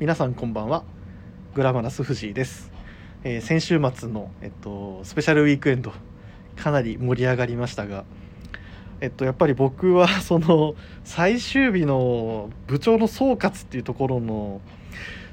[0.00, 0.82] 皆さんこんばんは。
[1.54, 2.72] グラマラス藤井です、
[3.22, 5.92] えー先週末の、えっと、スペシャルウィークエンド
[6.56, 8.06] かなり盛り上がりましたが
[9.02, 10.74] えっとやっぱり僕は その
[11.04, 14.62] 最終日の部長の総括っていうところの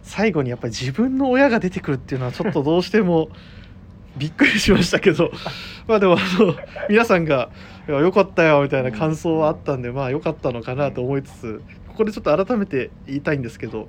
[0.04, 3.30] 最後にやっぱり自分の親が出てくるっていうのはちょっとどうしても
[4.20, 5.32] びっくりしましたけど
[5.88, 6.56] まあでもあの
[6.90, 7.52] 皆さんが
[7.88, 13.88] 「よかったよ」みたいな感想はあったんでまあよかったのかなと思いつつここでちょっと改めて言いたいんですけど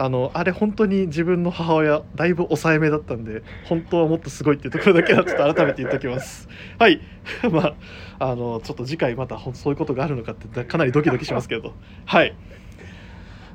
[0.00, 6.48] あのあれ本当に自分の母親だいぶ抑えめだったんで本当はもっとすごいっていうところだけはちょっと改めて言っておきます。
[6.80, 7.02] はい。
[7.52, 7.74] ま
[8.18, 11.74] ああのちょっと次回またそういうことがあるのかってかなりドキドキしますけど。
[12.06, 12.34] はい。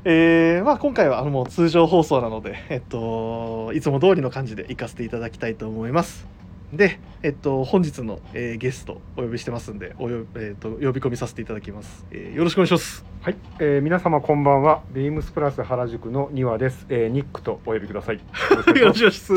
[0.07, 6.27] えーまあ、今回はあのもう通常放送なので、えっと、いつも通りの感じで行かせていただきたいと思います。
[6.75, 13.05] で、えっと、本日の、えーゲストお呼びしてますんでおよ、えっと、呼び込みさせていただきます、えーよろしくお願いします。
[13.21, 14.83] はい、えー、皆様こんばんは。
[14.91, 16.85] ビームスプラス原宿の庭です。
[16.89, 18.17] えー、ニックとお呼びください。
[18.19, 19.33] よろしくお願いします。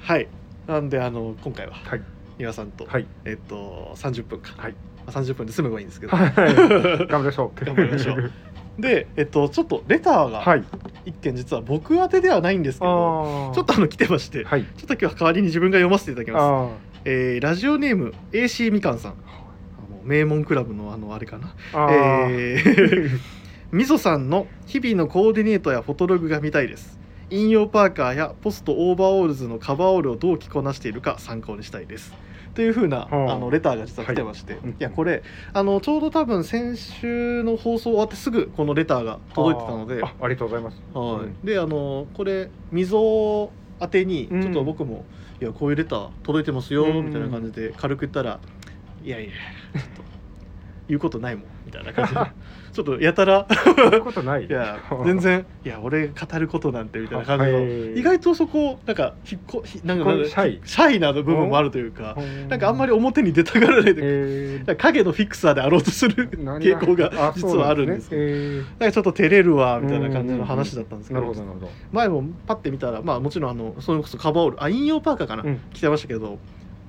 [0.00, 0.28] はい、
[0.66, 2.02] なんであの今回ははい、
[2.38, 7.58] 皆さんと、はい、えっと、30分間、はい、まあ30分で済めばいいんですけど、はい、頑張りましょう。
[7.64, 8.32] 頑張りましょう。
[8.78, 10.64] で、えっと、ちょっとレターがはい、
[11.08, 16.42] 一件実は僕宛てではないんですけど、あちょっとあの来てまして、はい、ちょっと今日は代わりに自分が読ませていただきます。
[16.42, 16.68] あ
[17.04, 19.14] えーラジオネーム AC みかんさん。
[20.04, 21.54] 名門クラブのあのあれかな。
[21.90, 23.20] えー、
[23.72, 26.98] みぞさんの日々のコーディネートやフォトログが見たいです。
[27.30, 32.14] 引用パーカーやポストオーバーオールズのカバーオールをどう着こなしているか参考にしたいです。
[32.54, 33.34] というふうな、はあ。
[33.34, 34.70] あのレターが実は来てまして、うん。
[34.70, 40.80] いやこれあのちょうど多分先週の放送終わってすぐこのレターが届いてたので、ありがとうございます。
[40.92, 41.24] はい。
[41.24, 41.44] うん。
[41.44, 45.04] であのこれ溝宛てにうんちょっと僕も、
[45.40, 48.40] いやこういうレター届いてますようんみたいな感じで軽く言ったら、
[49.04, 50.02] いやいやちょっと
[50.88, 52.20] 言うことないもんみたいな感じで
[52.78, 53.44] ちょっとやたら。
[54.04, 54.46] ことない。
[54.46, 55.44] いや全然。
[55.64, 57.98] いや俺語ることなんてみたいな感じの、はい。
[57.98, 60.60] 意外とそこなんか引っこひなんかシャイ。
[60.64, 62.48] シャイな部分もあるというか、うん。
[62.48, 71.70] なんかあんまり表に出たがらないで、えなんか影のフィクサーであろうとする傾向が実はあるんですそうなんねなんかちょっと照れるわみたいな感じの話だったんですえー、けど。
[71.90, 75.60] 前もパッて見たらまあもちろんあのそれこそカバーオールあ引用パーカーかな、うん。
[75.72, 76.38] 着てましたけど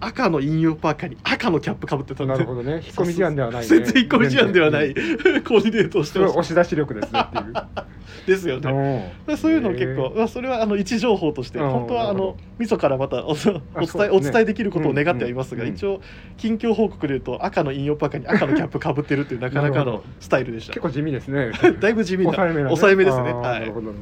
[0.01, 2.33] 赤の引用パーカーに赤のキャップかぶってたんで。
[2.33, 2.73] なるほどね。
[2.73, 3.67] 引っ込み思案ではない、ね。
[3.67, 4.93] 全然引っ込み思案ではない。
[4.93, 7.53] 全コーディネートをしてまし押し出し力ですねっていう。
[7.53, 7.67] た
[8.27, 9.11] ですよね。
[9.27, 16.01] うんそういうの結構、まあ、それはあの一情報としてうん本当はあのみそからまたお お伝え、お伝えできることを願ってはいますが、一応
[16.37, 20.73] 近況報告でいうと赤の引用パーカーに赤のキャップかぶってるっていう なかなかのスタイルでした。
[20.73, 21.51] 結構地味ですね。
[21.79, 22.63] だいぶ地味な抑えめ。
[22.63, 23.33] 抑えめですね。
[23.33, 23.59] はい。
[23.61, 23.87] なるほど。
[23.87, 23.93] な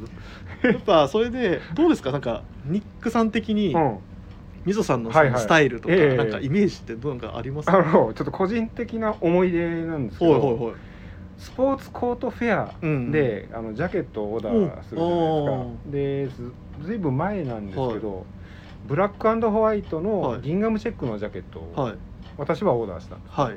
[0.62, 2.10] るやっぱそれでどうですか？
[2.12, 3.72] なんかニックさん的に。
[3.74, 3.96] うん。
[4.68, 5.32] みぞさんのそのはい。
[5.32, 6.16] はいスタイルとか、ええ。
[6.18, 7.70] なんかイメージってどうなんかあります？
[7.70, 10.74] あのちょっと個人的な思い出なんですけど、ほいほいほい。
[11.38, 16.42] スポーツコートフェアうんで、あのジャケットをオーダーするじゃないですか。
[16.46, 16.52] で、
[16.82, 18.26] ずずいぶん前なんですけど、
[18.84, 20.42] ブラックホワイトはのい。
[20.42, 21.94] ギンガムチェックのジャケットをはい。
[22.36, 23.16] 私はオーダーした。
[23.26, 23.56] はい。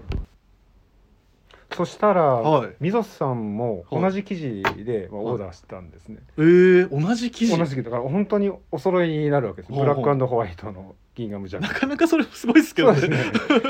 [1.73, 2.75] そしたら、はい。
[2.79, 4.01] みぞさんもはい。
[4.01, 6.17] 同じ生地で、オーダーしたんですね。
[6.37, 7.57] えー、同じ生地？
[7.57, 7.85] 同じ生地。
[7.85, 9.73] だから本当にお揃いになるわけです。
[9.73, 11.79] ブラックホワイトのギンガムジャケットな。
[11.79, 12.99] かなかそれすごいですけどね。
[12.99, 13.17] そね。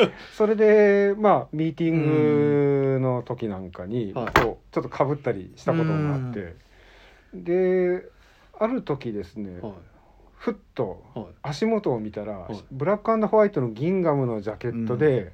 [0.33, 6.55] それでまあミーティングの時なんかにこうはいちょっとかぶったりしたこともあって、
[7.33, 8.05] で
[8.57, 9.73] ある時ですね、はい。
[10.37, 11.25] ふっとはい。
[11.43, 12.63] 足元を見たら、い。
[12.71, 15.33] ブラックホワイトのギンガムのジャケットで、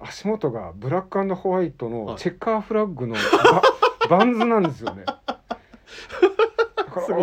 [0.00, 3.62] 足元がブラックホワイトのチェッカーフラッグのバ
[4.18, 5.04] バンズなんですよね。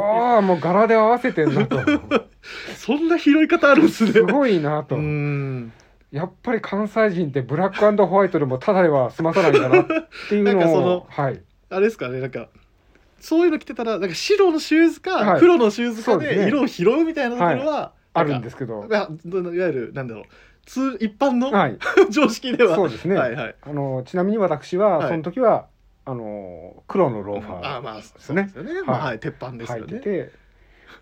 [0.02, 1.78] ああもう柄で合わせてんなと
[2.90, 4.14] そんな拾い方あるんですね。
[4.14, 4.98] すごいなと。
[6.12, 9.86] やっぱり関西人ってブラックホワイトでもただでは済まさないんだなっ
[10.28, 11.40] ていうのを なんかそのはい。
[11.70, 12.50] あれですかねなんか
[13.20, 15.40] そういうの着てたらなんか白のシューズか、はい。
[15.40, 16.46] 黒のシューズかですね。
[16.46, 18.86] で色を拾うみたいなところは、あるんすですけど。
[18.86, 20.24] いわゆるなんだろう
[20.66, 21.78] 通一般の、はい。
[22.10, 22.76] 常識では。
[22.76, 23.56] そうですね、はいはい。
[23.62, 25.10] あのちなみに私ははい。
[25.10, 25.68] その時は、
[26.06, 29.98] あの黒のローファーあまあそうですよね、まあはい鉄板です履よね。
[29.98, 30.00] い。
[30.00, 30.32] てて、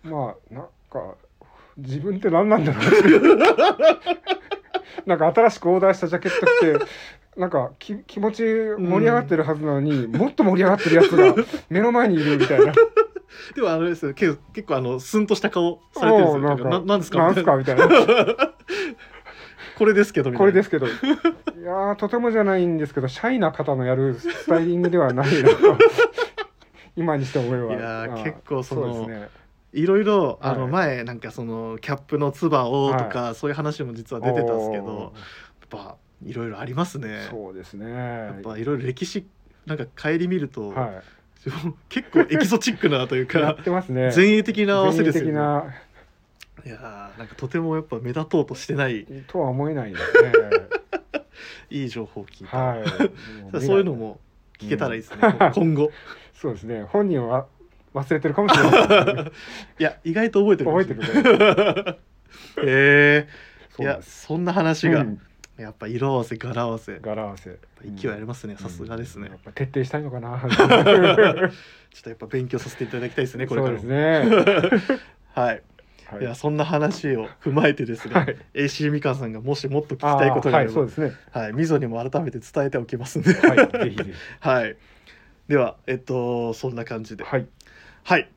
[0.02, 1.14] まあなんか
[1.78, 3.38] 自分って何なんだろう。
[5.06, 6.86] なんか新しくオーダーしたジャケット着て
[7.40, 11.34] なんかき気持ち盛り上がってるはずなのに、もっと盛り上がってるやつが
[11.70, 12.72] 目の前にいるみたいな。
[13.54, 16.40] でもあれですよ結構結構あのスンとした顔されてるんですよ。
[16.42, 17.18] なんかななんですか？
[17.18, 17.56] なんすか？
[17.56, 17.88] みたいな。
[19.78, 20.86] これですけどこれですけど。
[20.86, 20.90] い
[21.64, 25.56] やーとてもじゃないんですけどシャイな方のやるスタイリングではないなと。
[26.96, 27.74] 今にして思えば。
[27.74, 29.28] いや結構そのそうですね
[29.72, 30.70] いろいろあのはい。
[30.70, 35.12] 前なんかそのキャップのつばをとか、そういう話も実は出てたんですけど
[35.60, 37.26] やっぱいろいろありますね。
[37.30, 37.90] そうですね。
[37.90, 39.26] やっぱいろいろ歴史
[39.66, 41.02] なんか顧みると、はい。
[41.88, 43.56] 結構エキゾチックなというやか
[43.88, 45.30] 前衛的な合わせですよね。
[46.66, 49.06] いやーなんかとてもやっぱ目立とうとしてない。
[49.28, 50.32] とは思えないですね。
[51.70, 52.48] いい情報を聞い
[53.52, 54.18] た、 そういうのも
[54.58, 55.52] 聞けたらいいですね、うん。
[55.52, 55.90] 今後。
[56.34, 56.82] そうですね。
[56.82, 57.46] 本人は
[57.94, 59.32] 忘れてるかもしれない
[59.78, 61.98] いや意外と覚えてる覚えてるる。
[62.64, 63.28] え
[63.78, 65.20] えいやそんな話が、うん。
[65.56, 66.98] やっぱ色合わせ柄合わせ。
[67.00, 67.58] 柄合わせ。
[67.82, 69.26] 勢いありますねさすがですね。
[69.26, 69.32] うん。
[69.32, 70.38] やっぱ徹底したいのかな。
[70.40, 73.80] ちょっとやっぱ勉強させていただきたいですねこれからも。
[73.80, 74.98] そうですね。
[75.34, 75.62] はい、
[76.06, 76.20] はい。
[76.20, 78.36] い、やそんな話を踏まえてですね、はい。
[78.54, 81.12] AC みかんさんがもしもっと聞きあたいことーがあればはいそうですね。
[81.32, 84.12] はい、みぞにも改めて伝えておきますんで、はいぜひぜひ。
[84.40, 84.76] はい、
[85.48, 87.24] ではえっとそんな感じで。
[87.24, 87.46] はい
[88.08, 88.30] はい。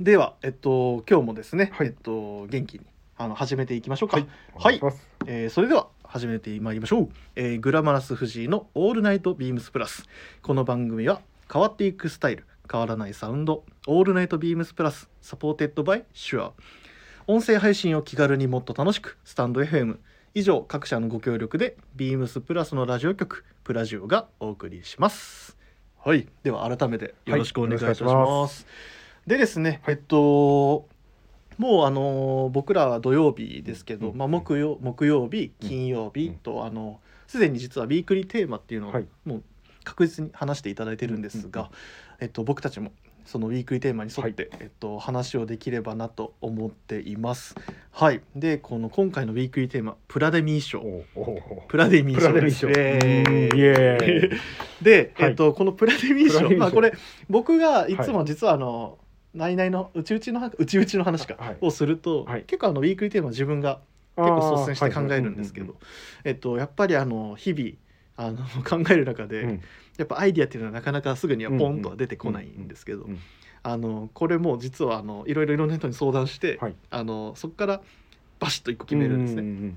[0.00, 2.84] では、えっと、今日もですね、はいえっと、元気に、
[3.16, 4.18] あの、始めていきましょうか。
[4.18, 7.08] はいはいお願しますえーそれでは、始めてまいりましょう。
[7.36, 10.04] えーグラマラス藤井のオールナイトビームスプラス。
[10.42, 16.52] この番組は、変わっていくスタイル、変わらないサウンド、 All Night BEAMS PLUS、supported by SHURE。
[17.26, 19.96] 音声配信を気軽にもっと楽しく、スタンド FM。
[20.34, 25.59] 以上、各社のご協力で、ビームスプラスのラジオ局、プラジオがお送りします。
[26.02, 28.14] はい、では改めてよろしくお願いいたします。
[28.14, 28.66] はいます。
[29.26, 30.88] でですね、えっと
[31.58, 39.06] もうあの僕らは土曜日ですけど、うんまあ、木曜木曜日金曜日うんと、あのすでに実はウィークリーテーマっていうのを、はい。
[39.26, 39.42] もう
[39.84, 41.70] 確実に話していただいてるんですが、
[42.18, 42.92] えっと、僕たちも
[43.30, 47.54] そのウィークリーテーマに沿って、えっと、話をできればなと思っています。
[47.92, 52.66] はい、でこの今回のウィークリーテーマ「プラデミー賞」おおおプラデミー賞です。
[54.82, 55.28] で、はい。
[55.30, 56.92] えっと、このプラデミー賞まあこれ
[57.28, 58.98] 僕がいつも実はあの、
[59.32, 61.56] 内々のうちうちのうちうちの話か、はい。
[61.60, 62.42] をすると、はい。
[62.48, 63.78] 結構あのウィークリーテーマは自分が
[64.16, 65.76] 結構率先して考えるんですけど、
[66.24, 67.74] えっとやっぱりあの日々
[68.16, 69.60] あの 考える中で、うん。
[69.98, 73.18] やっぱアイディアっていうのはなかなかすぐにはポンとは出てこないんですけど、うん
[73.62, 76.74] あのこれも実はあのいろいろいろんな人に相談して、はい。
[76.88, 77.82] あのそこから
[78.38, 79.42] バシッと一個決めるんですね。
[79.42, 79.76] ううん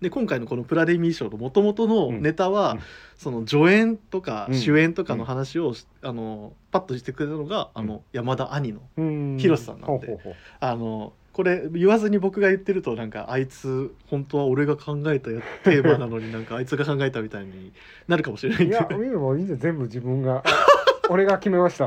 [0.00, 2.80] で今回のこのプラデミー賞のもともとのネタは、うん。
[3.16, 9.32] その助演とかうん主演とかの話を、あのパッとしてくれたのが、あの山田兄のうん。
[9.32, 10.20] うん広瀬さんなんで
[10.60, 17.74] あのこれ言わずに僕が言ってるとなんかあいつ本当は俺が考えたやテーマなのになんかあいつが考えたみたいに
[18.08, 20.42] なるかもしれないいやけど見ればいいんじゃん全部自分が
[21.10, 21.86] 俺が決めました。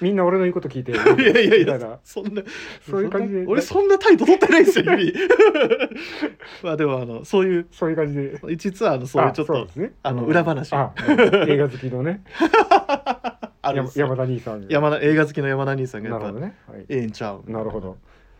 [0.00, 0.92] みんな俺の言うこと聞いて。
[0.92, 2.42] いやいやいやそんな
[2.88, 3.44] そういう感じで。
[3.44, 4.84] 俺そんな態度取ってないですよ
[6.62, 8.56] まあでもあのそういうそういう感じで。
[8.56, 9.94] 実はあのそういうちょっとね。
[10.04, 10.28] あのうん。
[10.28, 10.72] 裏話。
[10.74, 10.92] あ
[11.48, 12.22] 映画好きのね。
[13.94, 17.96] 山田兄さん山田映画好きの山田兄さんがやっぱなるほどね、はい、ええんちゃうなるほど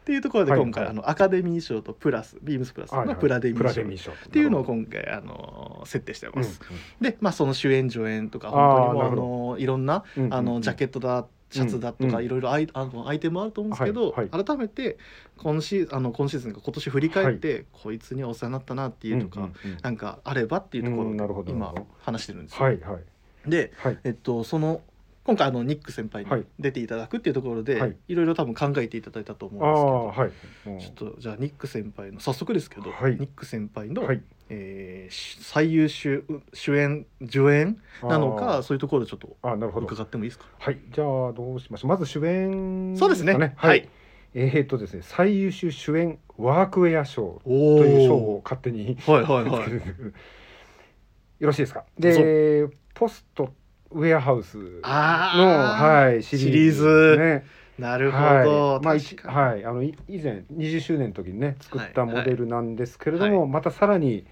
[0.09, 0.61] っていうところではい。
[0.61, 3.09] 今回、はいあのアカデミー賞とプラスビームスプラスはいはい。
[3.09, 4.13] のプラデミー賞。
[4.13, 6.61] っっていうのを今回あの設定してます。
[7.01, 14.97] うで、まあ、その主演助演とか本当にもうあのいろんな、んうんあのジャケットだシャツだとか、うんいろいろアイあのアイテムあると思うんですけど、はい改めて
[15.37, 19.79] 今シーあの今シーズンか今年振り返って、こいつにはお世話になったなっていうとか、うんうんうん。
[19.83, 22.65] なんかあればっていうところうんなるほどで今話してるんですよ。
[22.65, 23.51] はいはい。
[23.51, 23.99] で、はい。
[24.05, 24.81] えっと、その
[25.29, 26.47] 今回あのニック先輩にはい。
[26.59, 27.97] 出ていただくっていうところで、はい。
[28.09, 30.33] い、ろいろ多分考えていただいたと思あうんです
[30.65, 30.73] けど。
[30.73, 30.81] あはい。
[30.83, 33.13] ちょっとじゃあニック先輩の早速ですけど、はい。
[33.17, 34.23] ニック先輩の、はい。
[34.49, 40.47] えーし最優秀主演助演なのかそういうところでちょっと伺ってもいいですか？
[40.59, 40.79] はい。
[40.91, 41.91] じゃあどうしましょう。
[41.91, 43.35] まず主演そうですね。
[43.35, 43.87] かはい。
[44.33, 49.71] えーっとですね最優秀主演ワークウェア賞おという賞を勝手にはいはいはい。
[51.41, 51.85] よろしいですか？
[51.99, 53.53] でポスト
[53.91, 57.17] ウェアハウスの、はい、シシリーズ。
[57.19, 57.45] ね。
[57.79, 58.45] なるほはい。
[58.45, 64.27] ど、まあ、はい、あのい以前20周年の時にね作ったはいモデルなんですけれども、はまたさらに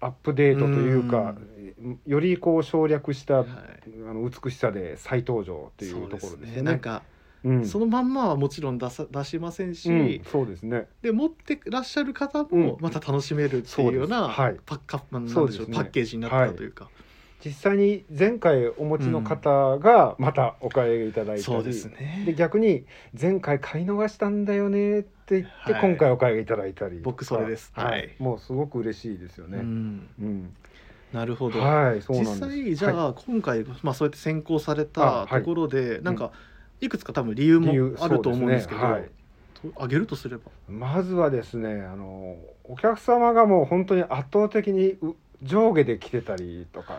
[0.00, 1.34] アップデートというか
[2.06, 3.46] よりこう省略した、はい。
[4.08, 6.56] あの美しさで再登場っていそううところですよね。
[6.56, 6.62] ね。
[6.62, 7.02] なんか、
[7.44, 7.66] うん。
[7.66, 10.88] そのまんまはもちろん出さ出しませんし、うん、そうですね。
[11.02, 12.60] で持ってらっしゃる方うん。
[12.60, 14.28] もまた楽しめるっていうような、
[14.66, 15.76] パッカなんでしょうそうですね。
[15.76, 16.90] パッケージになったというか、
[17.44, 22.24] 実際に前回お持ちの方がまたお買いいただいたり、そうですね。
[22.26, 22.84] で逆に
[23.18, 25.82] 前回買い逃したんだよねって言ってはい。
[25.82, 27.70] 今回お買いいただいたり、僕それです。
[27.74, 28.14] はい、はい。
[28.18, 29.58] もうすごく嬉しいですようね。
[29.58, 30.56] ん、うん、
[31.12, 32.24] なるほど、はい、実。
[32.24, 33.22] 際じゃあ、はい。
[33.24, 35.40] 今回、まあ、そうやって選考されあたはい。
[35.40, 36.32] ところで、なんか
[36.80, 39.10] いくつか多分理由もあると思うんですけどそうですね。
[39.62, 40.42] と挙げるとすれば。
[40.68, 46.98] まずはですね、あのお客様がもう本当に圧倒的にう上下で来てたりとか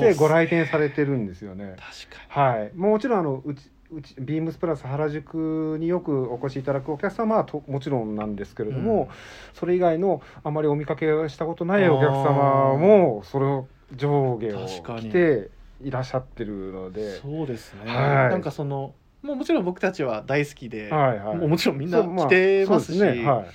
[0.00, 1.76] でご来店されてるんですよね。
[1.78, 9.10] 確かはい、もちろんあのうちうちビームスプラス原宿によくお越しいただくお客様はともちろんなんですけれども、
[9.52, 14.66] それ以外のあまりお見かけしたことないお客様もそれを上下を
[14.98, 15.50] 着て
[15.82, 17.20] いらっしゃってるので。
[17.20, 18.30] そうですね、はい。
[18.30, 21.36] なんかそのもうもちろん僕たちは大好きで、はいはい。
[21.36, 23.24] もうもちろんみんなそうまあ来てますしね。
[23.24, 23.46] はい。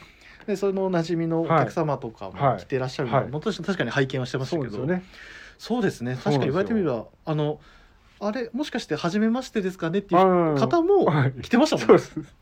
[0.46, 2.54] でその馴染みのお客様とかはい。
[2.54, 3.32] も来てらっしゃるのは、はい。
[3.32, 4.70] もう確かに拝見はしてましたけど。
[4.70, 5.04] そうですよね
[5.58, 6.14] そうですね。
[6.16, 7.60] 確かに言われてみればあの
[8.20, 11.32] あれもしかして初めましてですかねっていううん方もはい。
[11.42, 12.00] 来てましたもんね。
[12.04, 12.34] そうです。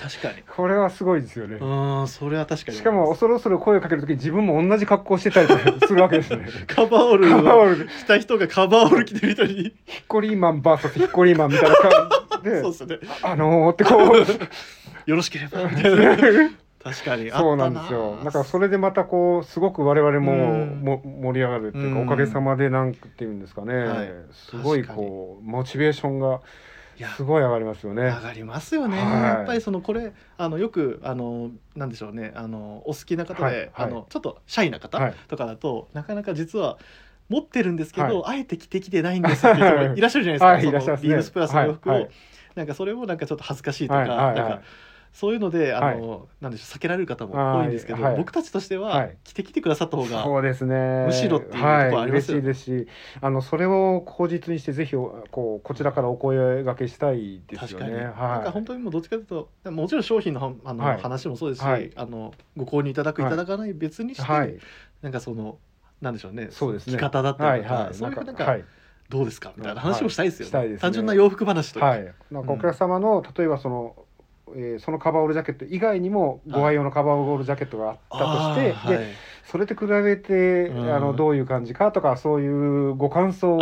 [0.00, 0.42] 確かに。
[0.46, 1.56] これはすごいですよね。
[1.56, 2.78] うんそれは確かに。
[2.78, 5.48] しかも恐る恐る声をかけるときに自分も同じ格好してたり
[5.86, 6.46] するわけですね。
[6.66, 7.86] カバーオールカバーオをールで。
[7.92, 9.54] 着た人がカバーオール着てる人に。
[9.86, 11.90] ヒッコリーマン VS ヒッコリーマンみたいな感
[12.44, 12.60] じで。
[12.62, 12.98] そうですよね。
[13.22, 15.08] あのーってこう。
[15.10, 15.64] よろしければ。
[15.68, 16.50] みたいな
[16.82, 17.30] 確かに。
[17.30, 18.18] あったそうなんですよ。
[18.24, 20.80] だからそれでまたこうすごく我々もうん。
[20.80, 22.06] も盛り上がるっていうか、うん。
[22.06, 24.08] おかげさまでなんていうんですかね、はい。
[24.32, 26.40] すごいこうモチベーションが
[27.16, 28.02] すごい上がりますよね。
[28.02, 29.22] 上がりますよね、はい。
[29.24, 32.32] やっぱりそのこれあのよくあのなんでしょうね。
[32.34, 33.56] あのお好きな方で、はい。
[33.56, 33.70] はい。
[33.76, 35.14] あのちょっとシャイな方はい。
[35.28, 36.78] とかだと、なかなか実は
[37.28, 42.08] 持ってるんですけど、はあえて着てきてないんですっていう人もいらっしゃるじゃないですか、 はいそのビームスプラスの洋服を、
[42.54, 44.62] なんかそれもなんかちょっと恥ずかしいとか,、なんか
[45.18, 49.16] そういうのであの、なんでしょう避けられる方も多いんですけど、僕たちとしては、はい。
[49.24, 51.06] 着てきてくださった方がそうですね。
[51.06, 52.42] むしろっていうところはいありますよね。
[52.44, 52.88] 嬉しいですし
[53.20, 57.84] あのそれを口実にしてぜひおこうこちらからお声掛けしたいですよね。
[57.84, 61.00] 確かに、はい、なんか本当にもうどっちかというともちろん商品のはあの、はい。
[61.00, 61.90] 話もそうですし、はい。
[61.96, 64.56] あのご購入いただくいはいただかない別にして、はい。
[65.02, 65.58] なんかその
[66.00, 66.96] なんでしょうねそうですね。
[66.96, 68.64] 着方だったりとか、そういうなんか、はい。
[69.08, 69.52] どうですか？
[69.56, 73.96] みたいな話をしたいですよね,、単純な洋服話というか、はい、なんかお客様の、例えばその、
[74.56, 78.98] えーそのカバーオールジャケット以外にもご愛用のカバーオールジャケットがあったとして、はい。
[78.98, 79.14] で
[79.44, 80.94] それと比べて、うん。
[80.94, 83.58] あのどういう感じかとかそういうご感想を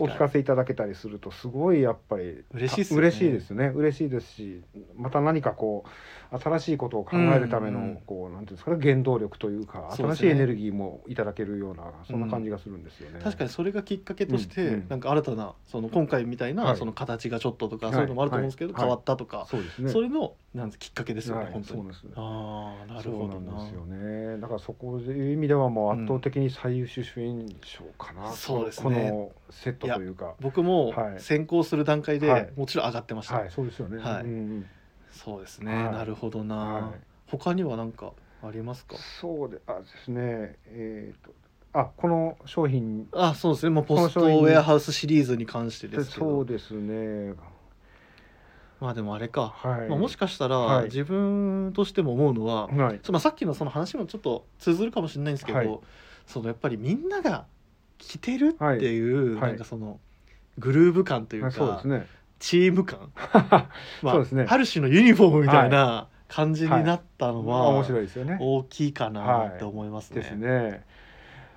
[0.00, 2.98] お聞かせいただけたりするとすごいやっぱり嬉しいね。
[2.98, 3.72] 嬉しいですね。
[3.74, 4.62] 嬉しいですし
[4.96, 5.90] また何かこう
[6.38, 13.20] 新しいことを考えるための、こうなんていうんですかね原動力というか新しいエネルギーもいただけるようなそんな感じがするんですよね。
[13.22, 16.76] 確かにそれがきっかけとして、なんか新たなその今回みたいな、はい。
[16.76, 17.94] その形がちょっととか、はい。
[17.94, 18.82] そういうのもあると思うんですけど、はい。
[18.82, 21.90] 変わったとか、それのなんきっかけですよね、はい本当に。
[22.16, 23.62] ああなるほどな。
[23.62, 24.38] んですよね。
[24.40, 28.30] だからそこでいう意味ではもう圧倒的に最優秀主演賞かな。
[28.32, 28.84] そうですね。
[28.84, 30.34] このセットというか。
[30.40, 31.20] 僕もはい。
[31.20, 32.50] 先行する段階で、はい。
[32.56, 33.98] もちろん上がってました、はい、そうですよね。
[33.98, 34.79] はい
[35.24, 35.92] そうですね、はい。
[35.92, 37.00] なるほどな、はい。
[37.26, 38.12] 他には何か
[38.42, 38.96] ありますか？
[39.20, 40.56] そうで、あですね。
[40.66, 41.32] えっ、と、
[41.78, 43.06] あ、この商品。
[43.12, 43.70] あそうですね。
[43.70, 46.26] もうポストウェアハウスシリーズに関してですけど。
[46.26, 47.34] そうですね。
[48.80, 49.88] まあでもあれか、はい。
[49.90, 50.84] まあ、もしかしたら、はい。
[50.86, 53.00] 自分としても思うのは、はい。
[53.02, 55.80] そまあ、さっきのその話もちょっと通ずるかもしれないんですけど、はい。
[56.26, 57.44] そのやっぱりみんなが
[57.98, 59.50] 着てるっていう、はい。
[59.50, 60.00] なんかその
[60.56, 62.06] グルーヴ感というか、そうですね。
[62.40, 63.12] チーム感。
[64.02, 64.46] まあそうですね。
[64.48, 68.38] ある種のユニフォームみたいな感じになったのは、面白いですよね。
[68.40, 70.20] 大きいかなって思いますね。
[70.20, 70.84] ですね。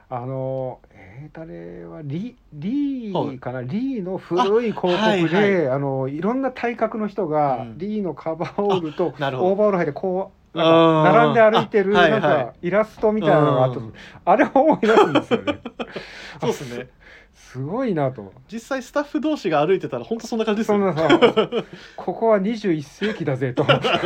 [0.10, 5.80] あの、えー、誰はリリーかな、リーの古い広告で、あ,、はいはい。
[5.80, 7.78] のいろんな体格の人が、うん。
[7.78, 12.12] リーのカバーオールとオーバーオール履いてこう並んで歩いてるあはい。
[12.12, 13.94] なんはいかイラストみたいなのがあった、うん。
[14.25, 15.60] あれを思い出すんですよね。
[16.42, 16.90] そうですね。
[17.53, 18.33] すごいなと。
[18.51, 20.86] 実際スタッフ同士が歩いてたら本当そんな感じですよね。
[20.86, 21.07] なさ、
[21.95, 23.63] ここは21世紀だぜと。
[23.63, 24.00] 確か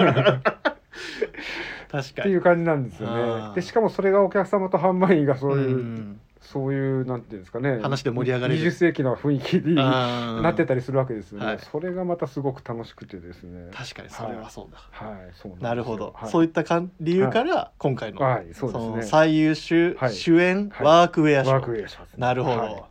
[1.91, 2.01] に。
[2.01, 3.21] っていう感じなんですよあね。
[3.21, 3.53] ー。
[3.53, 6.19] でしかもそれがお客様と販売員がそういう、ん。
[6.41, 7.79] そういうなんていうんですかね。
[7.81, 8.61] 話で盛り上がれる。
[8.61, 10.41] 20世紀の雰囲気にあー。
[10.41, 11.59] なってたりするわけですよね、はい。
[11.59, 13.69] それがまたすごく楽しくてですね。
[13.73, 14.77] 確かにそれはそうだ。
[14.91, 15.55] はいそうなんですよ。
[15.61, 20.13] なるほど、はい、そういったかん理由から今回の,、はいそうですのね最優秀はい。
[20.13, 20.85] 主演はい。
[20.85, 22.83] ワークウェア賞、ワークウェアします、なるほど、はい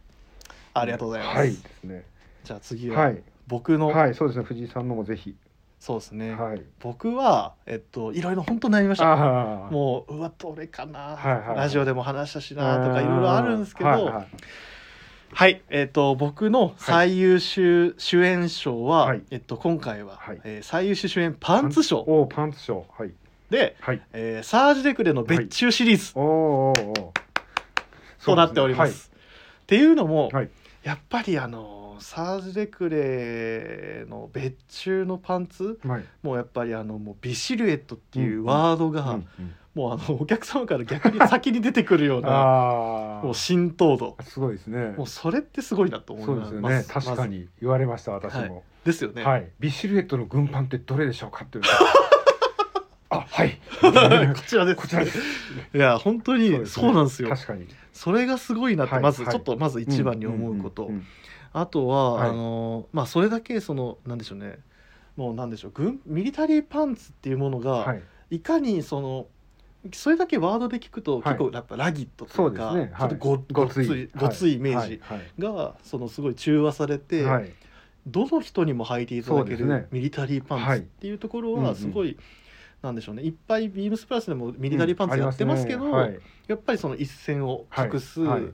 [0.80, 1.50] ありがとうございます、はい。
[1.50, 2.04] ですね。
[2.44, 3.22] じゃあ次ははい。
[3.46, 4.44] 僕の、はいそうですね。
[4.44, 5.34] 藤井さんのもぜひ。
[5.78, 6.62] そうですね、はい。
[6.80, 9.14] 僕はえっといろいろ本当悩みました。
[9.16, 11.56] もううわどれかな、はいはいはい。
[11.56, 14.26] ラジオでも話したしなとかいろいろあるんですけど、ははいい。
[15.32, 15.62] はい。
[15.68, 19.22] えっと僕の最優秀主演賞は、はい。
[19.30, 20.40] えっと今回は、はい。
[20.44, 23.12] えー最優秀主演パンツ賞おおパンツ賞はい。
[23.50, 24.02] で、はい。
[24.12, 28.24] えーサージデクレの別注シリーズおーおーおー。
[28.24, 29.12] となっております。
[29.62, 30.48] っていうのも、はい
[30.86, 39.26] やっぱりあのサージデクレの別注のパンツはい、はいもうやっぱりあのもうビシルエットっていうワードが、うんうん
[39.74, 44.16] もうあのお客様から逆に先に出てくるようなあもう浸透度。
[44.16, 44.94] あすごいですね。
[44.96, 46.84] もうそれってすごいなと思いますですよね。
[46.88, 51.70] 確かに言われました私も、ですよね、はい、ビシルエットの軍パンってどれでしょうかっていうの
[53.16, 53.58] あはい。
[54.34, 54.76] こちらです。
[54.76, 55.18] こちらです。
[55.74, 57.28] いや本当にそうなんですよ。
[57.30, 57.66] 確かに。
[57.92, 60.90] それがすごいなって、はいまずはいちょっとまず一番に思うこと、
[61.52, 62.30] あとは、はい。
[62.30, 64.58] あのまあそれだけそのなんでしょうね。
[65.16, 65.70] もうなんでしょう。
[65.74, 68.02] 軍ミリタリーパンツっていうものが、はい。
[68.36, 69.26] いかにその
[69.92, 71.22] それだけワードで聞くとはい。
[71.22, 74.54] 結構やっぱラギットとか、ちょっとご,、ごついごつい。
[74.54, 75.20] イメージはい。
[75.38, 77.24] がそのすごい中和されて、
[78.06, 82.16] どの人にも履いていただけるミリタリーパンツっていうところはいはすごい、
[82.86, 83.22] なんでしょうね。
[83.22, 86.20] いっぱいビームスプラスでもミリタリーパンツやってますけど、うんありね。
[86.46, 88.42] やっぱりその一線を隠す、はい。
[88.42, 88.52] はい。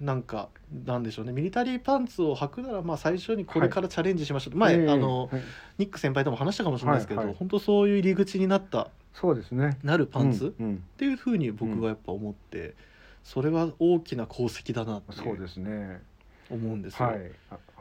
[0.00, 0.48] なんか
[0.84, 1.32] なんでしょうね。
[1.32, 4.84] ミリタリーパンツを履くならまあ最初にこれからチャレンジしましょう、前、はい。
[4.84, 5.42] ええあのはい。
[5.78, 7.36] ニック先輩とも話したかもしれないですけど、はいはい。
[7.38, 9.78] 本当そういう入り口になったそうですね。
[9.82, 10.74] なるパンツ、うんうん。
[10.76, 12.74] っていうふうに僕はやっぱ思って、
[13.22, 16.00] それは大きな功績だなってそうですね。
[16.50, 17.06] 思うんですよ。
[17.06, 17.30] はい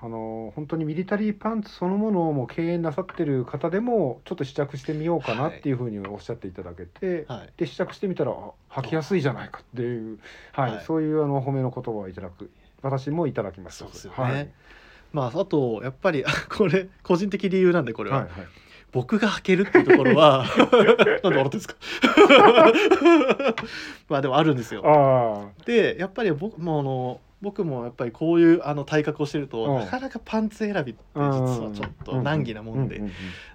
[0.01, 7.49] ああの本当にミリタリーパンツそのものをもう経営なさってる方でもちょっと試着してみようかなっていうふうにおっしゃっていただけて、はい。
[7.57, 8.51] で試着してみたらあ
[8.81, 10.19] 履きやすいじゃないかっていう、
[10.53, 10.71] はい。
[10.71, 10.83] はい。
[10.85, 12.49] そういうあの褒めの言葉をいただく
[12.81, 14.17] 私もいただきましたそうですよね。
[14.17, 14.49] はい。
[15.11, 16.23] まああとやっぱり
[16.55, 18.25] これ個人的理由なんでこれは、はい。
[18.27, 18.47] はい
[18.91, 20.45] 僕が履けるっていうところは
[21.23, 21.75] なんで笑ってんですか？
[24.09, 24.81] まあでもあるんですよ。
[24.83, 29.79] あでやっぱり僕もあの僕もやっぱりこういうあの体格をしてると、うん。
[29.79, 33.01] なかなかパンツ選びって実あはちょっと難儀なもんで、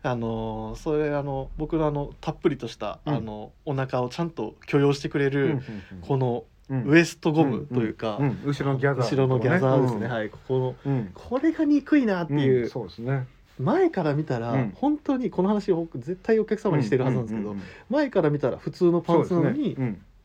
[0.02, 3.14] あのそれあの僕のあのたっぷりとした、うん。
[3.14, 5.60] あのお腹をちゃんと許容してくれる、
[6.02, 6.84] このうん。
[6.84, 11.10] ウエストゴムというか、後ろのギャザー後ろのギャザーですね、い、はいここのうん。
[11.12, 12.68] これが憎いなっていう、ん。
[12.70, 13.26] そうですね。
[13.58, 14.72] 前から見たら、うん。
[14.74, 17.54] 本当にこの話を僕絶対お客様にしてるはずなんですけど、
[17.90, 19.76] 前から見たら普通のパンツなのに、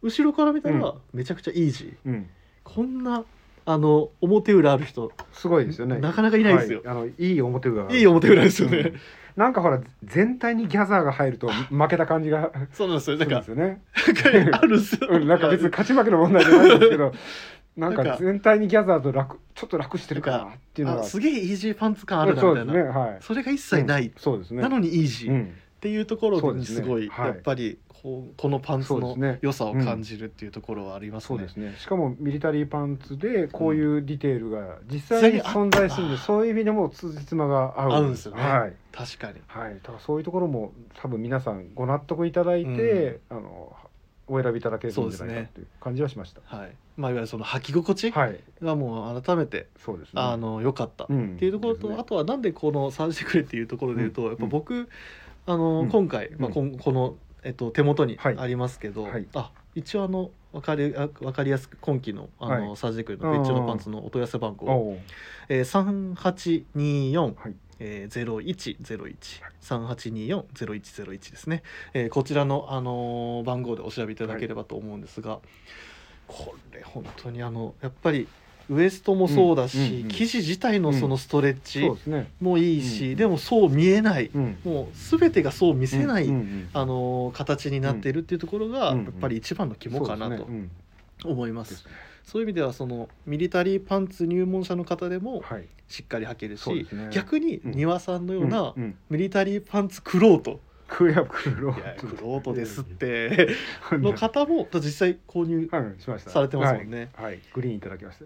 [0.01, 2.23] 後ろから見たうらめちゃくちゃイージー、
[2.63, 3.25] こんな
[3.71, 5.99] あの表裏ある人すごいですよね。
[5.99, 7.93] なかなかいないですよ、はい、あのいい表裏が。
[7.93, 8.99] い、い表裏ですよね、うん。
[9.35, 13.17] なんかほら全体にギャザーが入ると負けた感じがそうなんですよ。
[13.17, 13.83] すなんかすよね。
[14.33, 17.13] なんかあるんですよ、うん、なんか別に勝ち負けの問題じゃないんですけど、
[17.77, 21.01] なんかか全体にギャザーと楽ちょっと楽してるかなっていうのが。
[21.01, 22.73] あすげえイージーパンツ感あるなみたいな。
[22.85, 23.17] はい。
[23.21, 24.13] それが一切ない、うん。
[24.17, 24.63] そうですね。
[24.63, 25.29] なのにイージー。
[25.29, 27.27] っうん、ていうところにすごいはい。
[27.27, 31.27] やっぱりこうこのパンツの良さを感じるっていうところはありますね。
[31.27, 31.75] そうですね。
[31.77, 37.91] しかもミリタリーパンツでこういうディテールが実際に存在するんで、そういう意味でもつじつまが合う。
[37.91, 38.41] 合うんですよね。
[38.41, 38.73] はい。
[38.91, 39.39] 確かに。
[39.47, 39.73] はい。
[39.75, 40.71] だからそういうところも
[41.01, 43.75] 多分皆さんご納得いただいて、あの
[44.27, 46.41] お選びいただけるんじゃないかっていう感じはしました。
[46.45, 46.71] はい。
[46.97, 48.39] まあいわゆるその履き心地はい。
[48.61, 50.21] がもう改めてそうですね。
[50.21, 51.37] あの良かったっうん。
[51.37, 52.01] ていうところと、ですね。
[52.01, 54.27] あとはなんでこの「サージしてくれ」っていうところで言うと、うん。
[54.29, 54.87] やっぱ僕
[55.45, 55.89] あの、うん。
[55.89, 58.37] 今回、まあ、こんこの、えっと、手元にはい。
[58.37, 59.27] ありますけど、はい。
[59.33, 62.77] あ一応あの分かりあ分かりやすく今期のあの、はい。
[62.77, 64.97] サージしてくれの別注のパンツのお問い合わせ番号、
[65.47, 67.55] えー、3824はい。
[67.81, 75.39] えー、0101、3824-0101ですね、えーこちらの、あのー番号でお調べいただければと思うんですが、
[76.27, 78.27] これ本当にあのやっぱり
[78.69, 81.89] ウエストもそうだし、生地自体のそのストレッチ。
[82.39, 83.15] もいいし、うん。
[83.15, 84.57] でもそう見えない、うん。
[84.63, 86.29] もう全てがそう見せない、
[86.73, 89.03] あのー形になっているっていうところが、うん。
[89.05, 90.47] やっぱり一番の肝かなと
[91.25, 91.65] 思いま。
[91.65, 91.85] す。
[92.23, 95.65] そういう意味ではそのミリタリーパンツ入門者の方でもはい。
[95.87, 98.75] しっかり履けるし、逆にうん庭さんのような
[99.09, 103.49] ミリタリーパンツクロート、クヤクロいやクロートですって。
[103.91, 105.69] の方も実際購入
[106.27, 107.09] されてますもんね。
[107.15, 107.39] はい、はい。
[107.53, 108.25] グリーンいただきました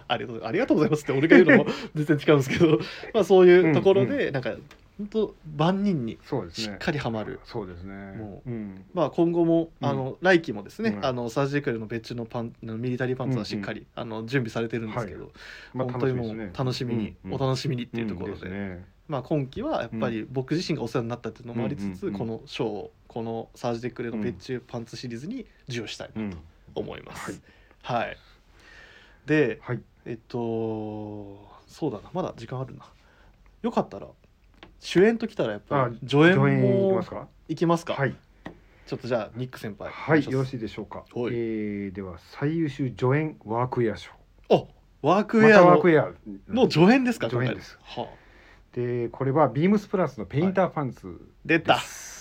[0.08, 0.26] ああり
[0.58, 2.78] がとうございますって俺が言うのも全然違うんですけど。
[3.12, 4.54] まあそういうところでなんか
[4.96, 6.18] 本当万人に
[6.52, 7.40] しっかりはまる。
[7.44, 8.12] そうですね。
[8.12, 8.84] もうん。
[8.94, 9.88] まあ、今後も、うん。
[9.88, 11.04] あの来期もですね、うん。
[11.04, 15.32] あのサージデクルの別注のパンミリタリーパンツはしっかり、あの準備されてるんですけど、
[15.72, 17.40] まあ本当にもう楽しみに、うんうん。
[17.40, 26.30] お楽しみにっていうところで,、んすねまあ、今期はやっぱり僕自身がお世話になったっていうのもありつつ、この賞をこのサージデクレの別注パンツシリーズに授与したいうん。
[26.30, 26.42] なと
[26.74, 27.40] 思います。
[27.82, 28.06] はい。
[28.06, 28.16] はい、
[29.26, 29.80] ではい。
[30.06, 30.38] えっと
[31.66, 32.10] そうだな。
[32.12, 32.86] まだ時間あるな。
[33.62, 34.06] よかったら
[34.80, 37.28] 主演ときたらやっぱあり助演もますか？
[37.48, 38.16] いきますか、はい。
[38.86, 40.98] ちょっとじゃあニック先輩はいよろししいでしょうか。
[40.98, 41.32] はい。
[41.32, 44.10] えーでは最優秀助演ワークウェア賞。
[44.10, 44.64] ます
[45.02, 46.12] おワークウェアのワークウェア
[46.48, 47.30] の助演ですか？
[47.30, 47.78] 助演です。
[47.82, 48.23] はあ
[48.74, 51.76] でこれはビームスプラスのペインターパンツ出た。
[51.76, 52.12] です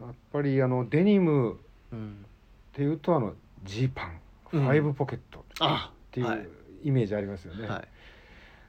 [0.00, 1.58] やっぱりあのデニム
[1.96, 2.24] っうん、
[2.72, 4.18] ていうとあのジーパン
[4.50, 4.68] フうん。
[4.68, 6.38] ァイブポケットっあていはい。
[6.38, 6.48] う
[6.84, 7.88] イメージありますよね、はい。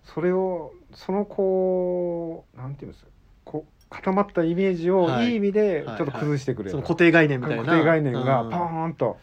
[0.03, 3.03] それをそのこうなんていうんです？
[3.03, 3.09] か
[3.45, 5.29] こう固まったイメージをはい。
[5.29, 7.63] いい意味でちょはいっと崩してくれる、その固定概念みたいな。
[7.63, 8.49] 固定概念がうん。
[8.51, 9.17] パーンと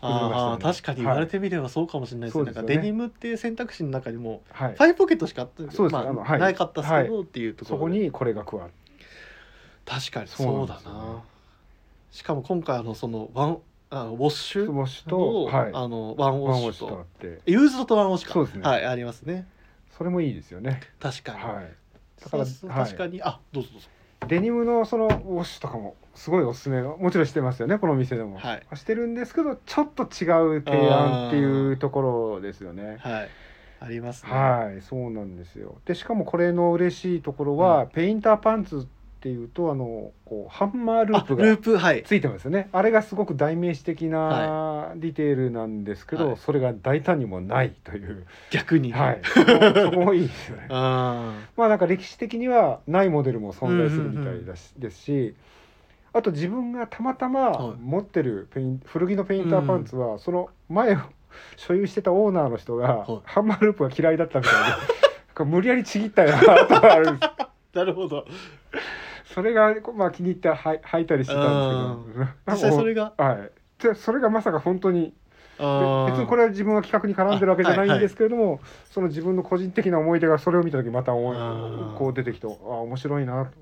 [0.00, 0.52] 崩れましたね。
[0.52, 4.74] あー確かに言われてみればそうかもしれないですね,、デニムっていう選択肢の中にもはい。
[4.74, 5.94] ファイブポケットしかあったそうです。
[5.94, 6.40] まあはい。
[6.40, 7.94] なかったですけど、っていうところで。
[7.98, 8.72] そこにこれが加わる。
[9.86, 11.22] 確かにそうだな
[12.12, 13.58] しかも今回あのそのワン
[13.90, 14.66] あのウォッシュ？
[14.70, 16.86] ウォッシュと、と、はい、あのワンウォッシュと。
[16.86, 17.40] とあって。
[17.46, 18.34] ユーズドとワンウォッシュか。
[18.34, 18.62] そうですね。
[18.62, 19.48] はいありますね。
[19.98, 20.80] それもいいですよね。
[21.00, 21.74] 確かに、はい。
[22.24, 22.84] だからそうそうはい。
[22.84, 23.88] 確かに、あどうぞどうぞ。
[24.28, 28.66] デニムのそのウォッシュとかもすごいおすすめもちろんしてますよねこの店でも、はい。
[28.76, 32.98] してるんですけどちょっと違う提案っていうところですよね。
[33.00, 33.28] はい。
[33.80, 34.30] ありますね。
[34.30, 35.76] はいそうなんですよ。
[35.84, 37.88] でしかもこれの嬉しいところは、うん。
[37.88, 42.02] ペインターパンツっていうとあのこうハンマーループがープはい。
[42.02, 42.68] ついてますよね。
[42.72, 46.36] あれがすごく代名詞的なディテールなんですけど、はい。
[46.36, 48.92] それが大胆にもないという、逆に。
[48.92, 50.66] はい、そこそこもいいですよね。
[50.70, 55.34] あまあなんか歴史的にはないモデルも存在するみたいだし、ですし
[56.12, 57.76] あと自分がたまたまはい。
[57.80, 60.98] 持ってるペイン古着のペインターパンツは、その前を
[61.56, 63.20] 所有してたオーナーの人が、はい。
[63.24, 64.60] ハンマーループが嫌いだったみたいで
[65.28, 67.30] なんか無理やりちぎったような跡があるんです。
[67.38, 68.26] あ なるほど
[69.32, 72.26] それがまあ気に入ってはい履いたりしてたんですけど。
[72.52, 73.12] 実際それが？
[73.18, 73.50] はい。
[73.82, 75.12] でそれがまさか本当に
[75.58, 83.52] 別にこれは自分は企画に絡んでるわけじゃないんですけれども、その自分の個人的な思い出がそれを見た時またこう出てきてあ面白いなと。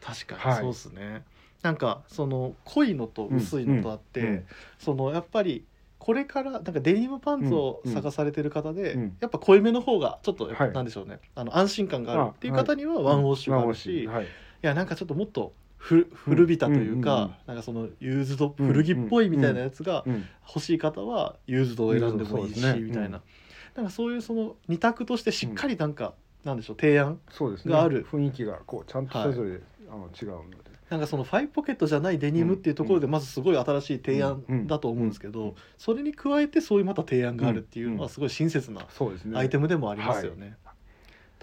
[0.00, 0.64] 確かはい。
[0.66, 1.24] にそうですね、
[1.62, 4.46] なんかその濃いのと薄いのとあって、うんうん。
[4.78, 5.64] そのやっぱり
[5.98, 9.16] これからなんかデニムパンツを探されてる方で、うんうん。
[9.20, 10.72] やっぱ濃いめの方がちょっとはい。
[10.72, 14.26] なんでしょうね、あの安心感があるっていう方にはワンウォッシュがあるし、い、はい、
[14.62, 23.20] やなんかちょっともっとふ古びたというか、なんかそのユーズド古着っぽいみたいなやつがうん欲しい方はユーズドを選んでもいいし、みたいな、
[23.76, 27.72] なんかそういうその二択としてしっかりなんか、なんでしょう提案そうですね。
[27.72, 28.04] がある。
[28.04, 38.86] 雰囲気がこうちゃんとそれぞれ、あの違うのでなんかそのファイブポケットじゃないデニムっていうところでまずすごい新しい提案だと思うんですけどそれに加えてそういうまた提案があるっていうのはすごい親切な
[39.34, 40.56] アイテムでもありますよね。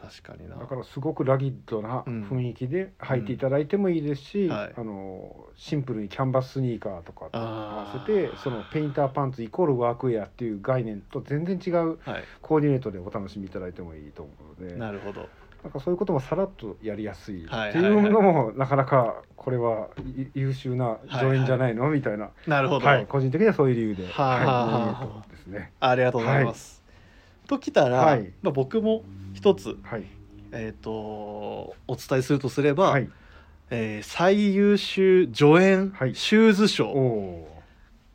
[0.09, 0.55] 確かにな。
[0.57, 2.23] だからすごくラギッドなうん。
[2.23, 4.73] 雰囲気で履いていただいてもいいですし、はい。
[4.77, 15.29] あのシンプルにキャンバススニーカーとかと合わせあてーそのペインターパンツイコールワークウェアっていう概念と全然違うはい、コーディネートでお楽しみいただいてもいいと思うのでなるほど。
[15.63, 17.77] なんかそういうこともさらっとやりやすいってはいい。
[17.79, 21.89] うのもなかなかこれはい優秀な助演じゃないの？
[21.89, 22.85] みたいな、なるほど。
[22.85, 25.71] はい、個人的にはそういう理由で、はあはいノミネートですね。
[25.79, 26.74] ありがとうございます。
[27.45, 28.31] ときたら、はい。
[28.41, 29.03] まあ、僕も
[29.33, 30.03] 一つ、はい、
[30.51, 33.09] えー、とお伝えするとすれば、はい、
[33.69, 36.15] えー最優秀助演はい。
[36.15, 36.93] シューズ賞、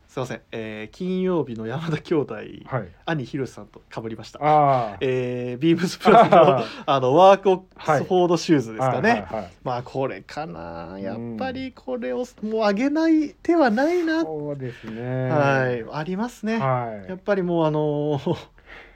[0.07, 4.39] すいません、えー金曜日の山田兄弟、ー、はい、兄ひろしさんと被りました。
[4.43, 7.65] ああ、えー、ビームスプラスのああのワークオック
[8.03, 9.25] スフォードシューズですかね。
[9.63, 10.97] まあこれかな。
[10.99, 15.29] やっぱりこれをもう上げない手はないな、そうですね。
[15.29, 15.85] はい。
[15.91, 18.37] ありますね、はい、やっぱりもうあのー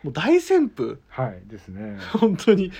[0.05, 0.97] もう大旋風。
[1.09, 1.97] はいですね。
[2.13, 2.71] 本当に。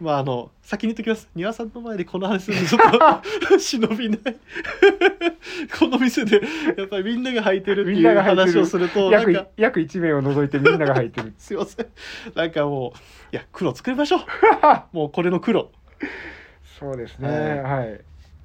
[0.00, 1.28] まああの先に言っときます。
[1.34, 4.20] 庭さんの前でこの話するのちょっと 忍びない。
[5.78, 6.40] この店で
[6.78, 8.52] やっぱりみんなが履いてるっていうみんなが履いてる。
[8.52, 11.34] 話をするとなん約か約一名を除いてみんなが入ってる。
[11.36, 11.86] すいません。
[12.34, 12.98] なんかもう
[13.30, 14.20] いや黒作りましょう。
[14.96, 15.70] もうこれの黒。
[16.78, 17.28] そうですね。
[17.28, 18.00] ははい。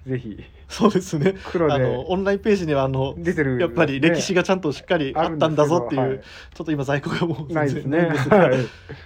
[0.06, 0.38] ぜひ。
[0.70, 1.36] そうですね。
[1.52, 7.98] 黒あのでオンラインページにはあの出てる、やっぱり歴史ががちゃんとしっかりあったんだぞっていう、ちょっと今在庫がもうないですね。
[7.98, 8.58] ないんですが はい。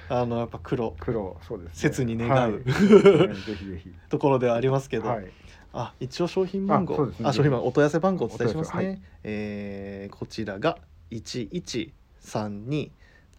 [0.10, 0.96] あのやっぱ黒。
[1.00, 1.72] 黒そうです、ね。
[1.74, 2.52] 切に願うはい。
[2.52, 3.94] は いぜひぜひ。
[4.10, 5.28] ところではありますけど、はい。
[5.72, 6.96] あ一応商品番号。
[6.96, 7.34] あそうですね。
[7.34, 10.78] 商品番号お問い合わせ番号お伝えしますね、お問い合わえーこちらが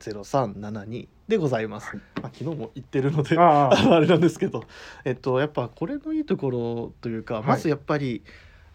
[0.01, 1.97] 11320372でございます、はい。
[2.23, 4.65] まあ、昨日も言ってるので あれなんですけど。
[5.05, 7.43] えっとやっぱこれのいいところというか、い。
[7.43, 8.23] まずやっぱり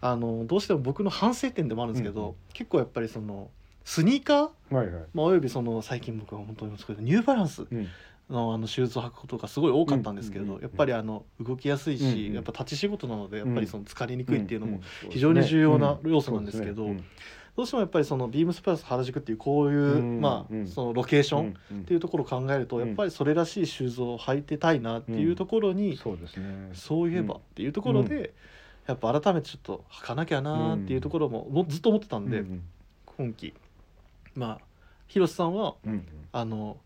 [0.00, 3.50] あのどうしても僕の反省点でもあるんですけど、うんうん結構やっぱりその
[3.84, 5.04] スニーカー、はいはい。
[5.12, 7.86] まあ、およびその最近僕は本当に作るニューバランスうん。
[8.30, 17.04] のあのシューズを履くことがすごい多かったんですけど、やっぱりあの動きやすいし、やっぱ立ち仕事なのでやっぱりその疲れにくいっていうのも非常に重要な要素なんですけどうん
[17.56, 20.66] どうしてもやっぱりそのビームスプラス原宿っていうこういう、うんまあうん。
[20.66, 21.84] そのロケーションっうん。
[21.84, 22.86] ていうところを考えると、うん。
[22.86, 26.70] やっぱりそれらしいシューズを履いてたいなっていうところに、そうですね。
[26.74, 28.34] そういえばっていうところで、
[28.86, 32.62] やっぱ改めてちょっと履かなきゃなっていうところも,、もうずっと思ってたんで、うん
[33.16, 33.54] 今季
[34.34, 34.64] まあ
[35.08, 35.76] 広瀬さんは
[36.32, 36.76] あの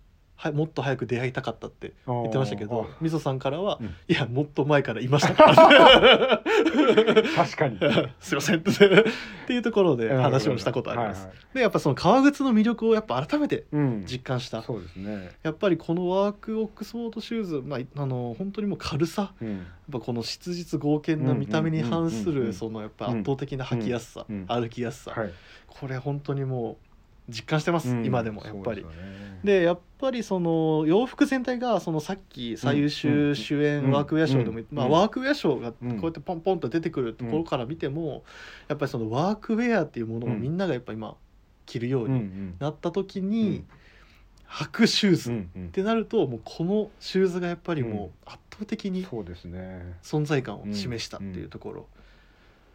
[0.41, 3.95] はもっと早く出会いたかったって言言ってましたけどみぞさんからは、うん。
[4.09, 5.35] いやもっと前からいました。
[5.35, 6.43] から
[7.37, 7.79] 確かに。
[8.21, 8.75] すいませんってっ
[9.47, 11.27] ていうところで話をしたことあります。
[11.27, 11.55] はいはい。
[11.57, 14.05] でやっぱその革靴の魅力をやっぱ改めてうん。
[14.07, 15.29] 実感した、そうですね。
[15.43, 19.49] やっぱりこのワークオックスフォードシューズ、まあ、あの本当にもう軽さうん。
[19.49, 19.59] やっ
[19.93, 24.47] ぱこの質実剛健な見た目に反すうんうんうんうんるそのやっぱ圧倒的な履きやすさ、うん。
[24.49, 25.33] 歩きやすさ、はい。
[25.67, 26.90] これ本当にもう
[27.31, 28.83] 実感してます、うん今でもやっぱり。
[28.83, 28.95] でね。
[29.43, 33.91] でやっぱりその洋服全体がそのさっき最優うん秀主演うん。
[33.91, 38.25] ワークウェア賞でも、うんまあ、うんワークウェア賞がこうやってポンポンと出てくるところから見ても、
[38.69, 41.17] やっぱりそのワークウェアっていうものをみんながやっぱ今
[41.65, 43.67] 着るようにんなった時うにん。
[44.51, 51.87] 履くシューズってなるともうこのシューズがやっぱりもう圧倒的に存在感を示したっていうところ、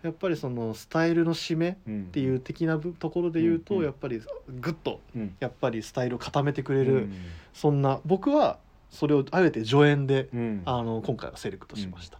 [0.04, 1.78] やっぱりそのスタイルの締めっっ
[2.12, 4.22] ていう的な部ところで言うと、うんやっぱり
[4.60, 5.36] グッとうん。
[5.40, 7.14] やっぱりスタイルを固めてくれる、うん
[7.54, 8.60] そんな僕は
[8.92, 10.62] それをあえて助演で、うん。
[10.66, 12.20] あの今回はセレクトしました、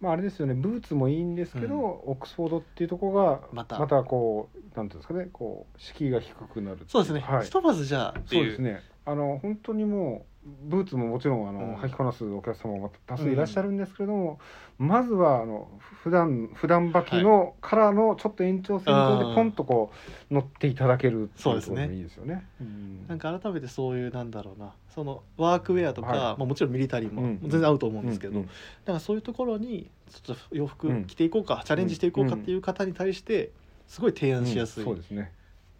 [0.00, 0.54] まああれですよね。
[0.54, 1.82] ブーツもいいんですけど、うん。
[1.82, 3.78] オックスフォードっていうところがまた。
[3.78, 5.28] またこうなんていうんですかね。
[5.32, 7.44] こう敷居が低くなるそうですね、はい。
[7.44, 8.42] ひとまずじゃあっていう。
[8.42, 8.80] そうですね。
[9.04, 11.76] あの本当にもうブーツももちろんあの、うん。
[11.76, 14.38] 履きこなすお客様も多数いらっしゃるんですけれども、
[14.78, 15.68] まずはあの
[16.02, 19.92] 普段普段履きのからのちょっと延長線上でうんポンとこ
[20.30, 22.46] う乗っていただけるっていそうところがいいですよね。
[22.60, 23.06] うん。
[23.08, 24.72] なんか改めてそういうなんだろうな。
[24.94, 26.18] そのワークウェアとか、はい。
[26.18, 27.38] まあ、もちろんミリタリーもうん。
[27.42, 33.50] 全然合うと思うんですけど、うんだからそういうところにちょっと洋服うん着ていこうか、チャレンジしていこうかっていう方に対して
[33.88, 34.90] すごい提案しやすい、うん。
[34.90, 35.32] そうですね。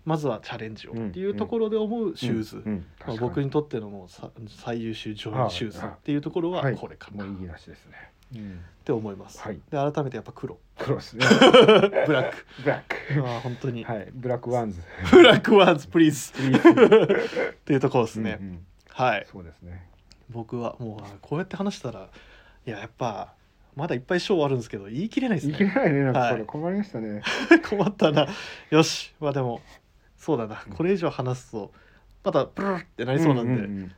[0.04, 2.62] まずはチャレンジをうんっていうところで思うシューズ、
[3.06, 6.76] まあ、僕にとってのもうさ最優秀上位シューズはいっていうところははい。
[6.76, 7.24] これかな。
[7.24, 8.10] っもういいらしいですね。
[8.36, 9.58] うんて思います、はい。
[9.70, 10.58] で改めてやっぱ黒。
[10.78, 11.24] 黒ですね。
[12.06, 12.46] ブラック。
[12.62, 13.26] ブラック。
[13.26, 16.32] ああ本当に、はい、 Black ones。Black ones please
[17.52, 18.66] っていうところですね、うんうん。
[18.90, 19.26] はい。
[19.30, 19.88] そうですね。
[20.30, 22.08] 僕はもうあこうやって話したら
[22.66, 23.34] いややっぱ
[23.76, 26.44] まだいっぱい賞あるんですけど言い切れないですいけねないね、なんかはい。
[26.44, 27.22] 困りましたね。
[27.68, 28.28] 困ったな。
[28.70, 29.14] よし。
[29.20, 29.62] まあでも
[30.24, 30.46] そうだ。
[30.46, 31.70] なこれ以上話すと
[32.24, 33.92] またブルルってなりそうなんで、んんん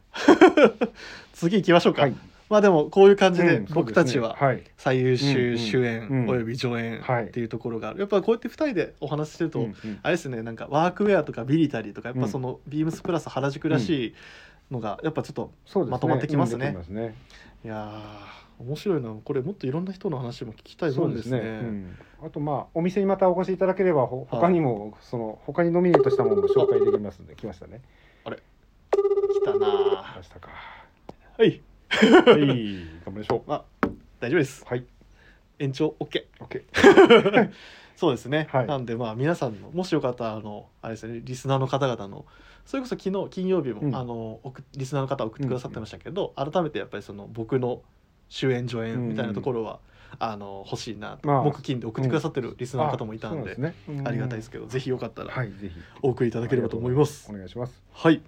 [1.33, 2.15] 次行きましょうか、はい。
[2.51, 4.37] まあでもこういう感じでうん僕たちは
[4.77, 6.29] 最優秀ん主演うん。
[6.29, 7.25] および助演はい。
[7.27, 8.01] っていうところがある。
[8.01, 9.69] やっぱこうやって2人でお話ししてると、
[10.03, 14.15] あれですねなんかワークウェアとかビリタリーとかやっぱそのビームスプラス原宿らしい
[14.73, 15.53] のがやっぱちょっと
[15.87, 16.77] まとまってきますね。
[16.85, 17.15] すね。
[17.65, 19.15] いやー面白いな。
[19.25, 21.39] これもっといろんな人の話も聞きたいもんですね。
[21.39, 21.99] うん。
[22.23, 27.83] あとまあお店にまたお越しいただければほ他にもその他にノミネートしたものも紹介できますので来ましたね。
[28.25, 29.67] 来たな。
[30.13, 30.51] 来ましたか。
[31.39, 31.61] はい。
[31.89, 33.53] はい、 頑張りましょう。
[33.53, 33.65] あ
[34.21, 34.65] 大丈夫です。
[34.67, 34.85] はい。
[35.59, 37.51] 延長 OK オッケー。
[37.97, 38.67] そうですね、はい。
[38.67, 42.27] なんでまあ皆さんのもしよかったらあのあれですねリスナーの方々の
[42.67, 43.95] それこそ昨日金曜日も、うん。
[43.95, 44.41] あの
[44.75, 47.83] リスナーの方送ってくださってましたけど、改めてやっぱりその僕の
[48.29, 49.79] 主演助演みたいなところは、
[50.19, 53.75] あの欲しいなと、まあ木金で送ってくださってるリスナーの方もいたんで,、ね。
[54.05, 55.75] ありがたいですけどぜひよかったらはい、ぜひ。
[56.03, 57.29] お送りいただければと思います。
[57.31, 57.83] お願いします。
[57.93, 58.23] はい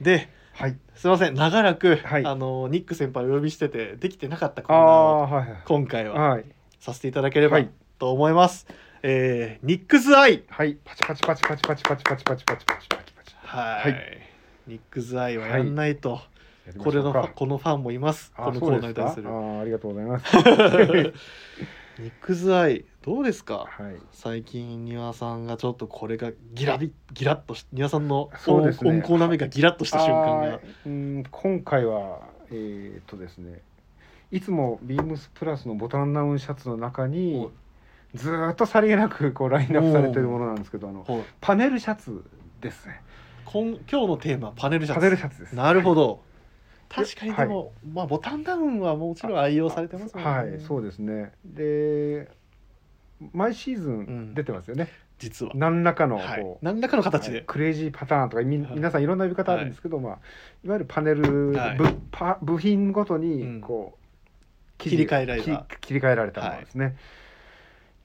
[0.00, 0.76] ではい。
[0.94, 5.62] すいません長らく、はいあのニック先輩をお呼びしててできてなかったコあーナーをはいはい。
[5.64, 6.44] 今回ははい。
[6.78, 8.66] させていただければはいと思います。
[9.02, 10.76] えーニックスアイはい。
[10.84, 13.34] パチパチパチパチパチパチパチパチパチパチパチパチ。
[13.42, 14.18] はい、はい
[14.66, 16.30] ニックスアイはやんないと、やりま
[16.78, 18.32] これのこのファンもいます。
[18.36, 19.28] あこのコーナーに対する。
[19.28, 20.36] ありがとうございます。
[21.98, 23.66] ニックスアイどうですか？
[23.68, 23.96] はい。
[24.12, 28.68] 最近庭さんがちょっとこれがギラビギラッとし庭さんの温
[29.00, 30.60] 厚な目がギラッとした瞬間が。
[30.86, 32.20] うん今回は
[32.50, 33.60] えーっとですね
[34.30, 37.50] いつもビームスプラスのボタンダウンシャツの中に
[38.14, 41.04] ずーっとさりげなくこうラインナップされてるものなんですけどあの
[41.40, 42.24] パネルシャツ
[42.60, 43.02] ですね。
[43.44, 45.00] こん今日のテーマはパネルシャツ。
[45.00, 45.54] パネルシャツです。
[45.54, 46.22] なるほど。
[46.28, 46.29] い
[46.90, 50.30] 確かにでも、まあボタンダウンはもちろん愛用されてますもんね。
[50.30, 51.32] はいそうですね。
[51.44, 52.28] で
[53.32, 54.30] 毎シーズうん。
[54.30, 55.52] ン出てますよね、実は。
[55.54, 57.44] 何らかのこう、はい、何らかの形で、はい。
[57.46, 58.74] クレイジーパターンとかみはい。
[58.74, 60.18] 皆さんいろんな呼び方あるんですけど、い、まあ、
[60.64, 61.76] いわゆるパネル、はい。
[61.76, 63.20] ぶパ部品ごとうん。
[63.20, 65.66] にこう、切り替えられた。
[65.78, 66.96] き切り替えられたものですね。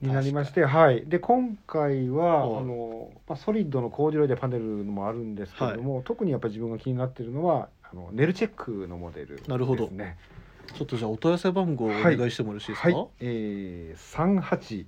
[0.02, 2.64] になりまして、はい、で今回はあはい。
[2.66, 9.44] の、まあ、ソリッドのコーデュロイでパネルのもあるんですけれども、特にやっぱり自分が気になっているのはあのネルチェックのモデルですね。
[9.48, 9.88] なるほど。
[9.88, 12.88] ちょっとじゃあお問い合わせ番号をお願いしてもよろしいですか？
[12.88, 14.86] はい、えー、三八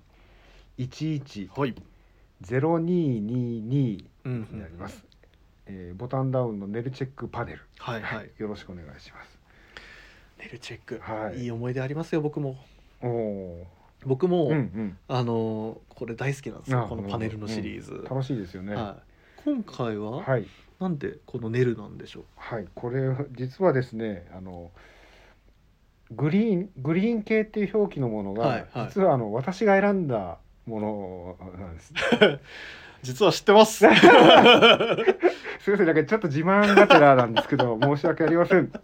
[0.77, 1.75] 一一はい、
[2.41, 5.05] ゼロ二二二うんうんになります、
[5.67, 7.61] えーボタンダウンのネルチェックパネル。
[7.79, 8.31] はいはい。
[8.39, 9.39] よろしくお願いします。
[10.39, 11.43] ネルチェック、はい。
[11.43, 12.57] いい思い出ありますよ僕も。
[13.03, 13.67] おお
[14.05, 14.99] 僕も、ーうんうん。
[15.09, 18.75] あのーこれ大好きなんですよあこのパネルのシリーズ、楽しいですよね。
[18.75, 20.47] ははい、今回は、い
[20.81, 22.25] なんでこのネルなんでしょう？
[22.37, 24.71] はいこれ実はですねあの
[26.11, 28.87] グリーングリーン系っていう表記のものが、はいはい。
[28.89, 31.93] 実はあの私が選んだものなんです。
[33.03, 33.79] 実は知ってます。
[33.87, 38.79] すいませんだけどちょっと自慢がてらなんですけど 申し訳ありませんで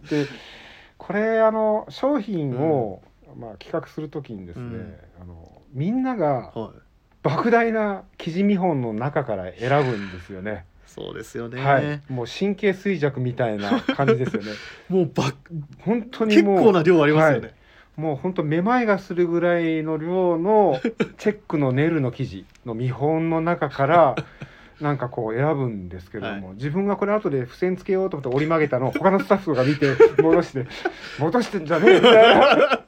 [0.97, 3.01] これあの商品を、
[3.35, 4.97] まあ、企画するときにですね、うん。
[5.21, 6.73] あのみんながは
[7.23, 10.65] 莫大な生地見本の中から選ぶんですよね。
[10.95, 14.51] そうですよね、はい、もう神経衰弱みたいな感じですよね。
[14.87, 15.33] もうば
[15.79, 17.53] 本当に結もう構な量ありますよね、
[17.97, 20.79] もう本当めまいがするぐらいの量の
[21.19, 24.15] チェックのネルの生地の見本の中から
[24.79, 29.87] なんかこう選ぶんですけれども、自分がこれ後で付箋つけようと思って折り曲げたのを他のスタッフが見て
[30.23, 30.65] 戻して
[31.19, 32.81] 「戻してんじゃねえ」みたいな。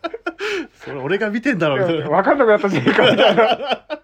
[0.76, 2.10] それ俺が見てんだろうみたいな。
[2.10, 4.00] 分かんなくなったじゃねえかみたいな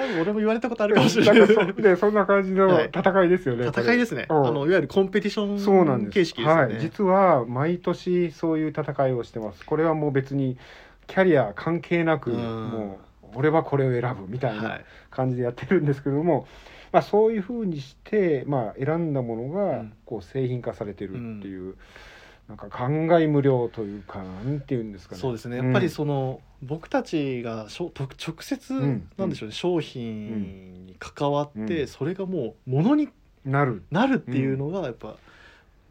[0.00, 1.46] 多分俺も言われたことあるかもしれなない。
[1.46, 2.86] そ でそんな感じのはい。
[2.86, 6.10] 戦いですよね、これ戦いですね、うんあのいわゆるコンペティションそうなんです。
[6.12, 9.64] 形式ですよね、はい、実は毎年そういう戦いをしてます。
[9.64, 10.56] これはもう別に
[11.06, 12.38] キャリア関係なくうん。
[12.38, 14.84] もう俺はこれを選ぶみたいはない。
[15.10, 16.46] 感じでやってるんですけども、
[16.92, 19.92] まあ、そういうふうにして、まあ、選んだものうがん。
[20.04, 21.76] こう製品化されてるっていう、
[22.50, 25.20] なんか感慨無量というかなんていうんですかね。
[25.20, 25.58] そうですね。
[25.58, 29.08] やっぱりその、僕たちがしょと直接、ん。
[29.16, 29.54] なんでしょうね。
[29.54, 31.86] 商品に関わって、うん。
[31.86, 33.04] それがもうものに
[33.44, 33.84] うんなる。
[33.92, 35.16] なるっていうのがやっぱ、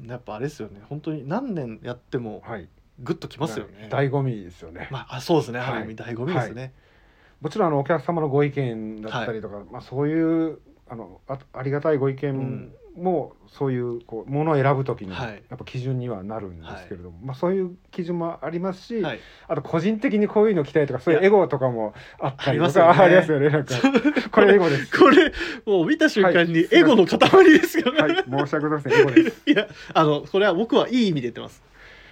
[0.05, 0.81] やっぱあれですよね。
[0.89, 2.67] 本当に何年やってもはい。
[3.01, 5.69] グッときますよね、醍醐味ですよね、まああそうですね、はい。
[5.69, 6.73] ある意味醍醐味ですね、
[7.39, 15.43] もちろんあのお客様のご意見だったりとか、まあ、そういうあのあありがたいご意見も、そういうこうものを選ぶ時にはい。
[15.49, 19.19] やっぱ基準にはなるんですけれども、まあ、そういう基準もありますし、はい。
[19.47, 23.49] あと個人的にこういうの着たいとかそういうエゴとかもあったりとかありますよね。
[23.49, 23.75] なんか。
[24.31, 24.99] これエゴです。
[24.99, 25.31] これ
[25.65, 28.93] もう見た瞬間にはいエゴの塊ですよね、はい、申し訳ございません。
[28.93, 29.41] エゴです。
[29.49, 31.68] いやあのこれは僕はいい意味で言ってます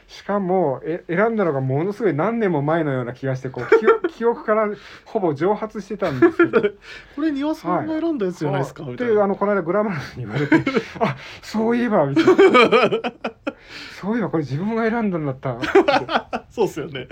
[0.08, 4.70] しかもえ選んだのがものすごい何年も前のような気がしてこう 記憶記憶から
[5.06, 6.62] ほぼ蒸発してたんですけど。
[7.16, 9.12] これ庭さんが選んだやつじゃないですか、そうみたいな。
[9.12, 9.20] ってい。
[9.20, 10.56] うあのこの間グラマラスに言われて
[11.00, 12.34] あそういえばみたいな。
[14.00, 16.46] そういえばこれ自分が選んだんだった。
[16.50, 17.08] そうっすよね。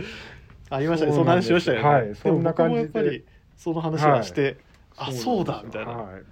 [0.70, 1.12] ありましたね。
[1.12, 1.88] そん話しましたよね。
[1.88, 2.16] はい。
[2.16, 3.26] そんな感じでやっぱり
[3.58, 4.58] その話はして、
[4.98, 6.24] あなんですそうだみたいな、はい。